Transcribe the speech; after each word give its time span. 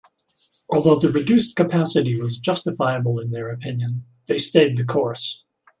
Although 0.67 0.95
the 0.95 1.11
reduced 1.11 1.55
capacity 1.55 2.19
was 2.19 2.39
justifiable 2.39 3.19
in 3.19 3.29
their 3.29 3.51
opinion, 3.51 4.05
they 4.25 4.39
stayed 4.39 4.75
the 4.77 4.83
course. 4.83 5.43